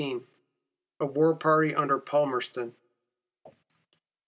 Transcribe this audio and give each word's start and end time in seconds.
The 0.97 1.05
War 1.05 1.35
Party 1.35 1.75
under 1.75 1.99
Palmerston. 1.99 2.73